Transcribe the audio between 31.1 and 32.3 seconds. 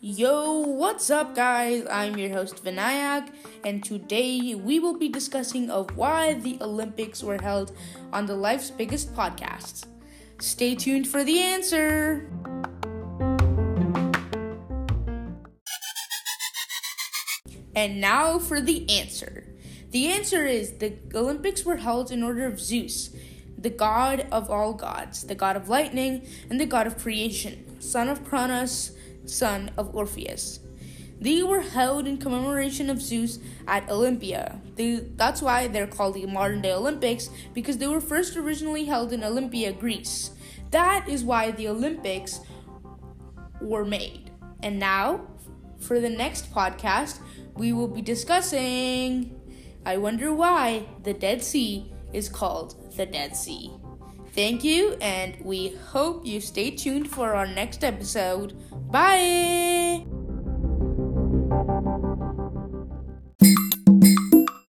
They were held in